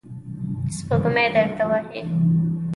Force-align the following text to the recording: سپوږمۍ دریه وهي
سپوږمۍ 0.75 1.27
دریه 1.35 1.65
وهي 1.69 2.01